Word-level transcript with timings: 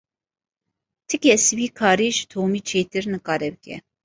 Ti 1.07 1.15
kes 1.23 1.45
vî 1.57 1.67
karî 1.79 2.09
ji 2.17 2.23
Tomî 2.31 2.59
çêtir 2.69 3.03
nikare 3.13 3.49
bike. 3.55 3.75